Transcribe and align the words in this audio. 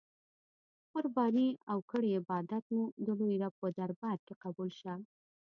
قربانې 0.91 1.49
او 1.71 1.77
کړی 1.91 2.09
عبادات 2.19 2.65
مو 2.73 2.83
د 3.05 3.07
لوی 3.19 3.33
رب 3.43 3.53
په 3.61 3.67
دربار 3.77 4.17
کی 4.25 4.33
قبول 4.43 4.69
شه. 4.79 4.93